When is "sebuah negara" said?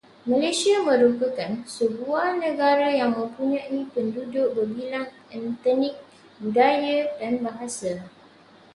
1.77-2.87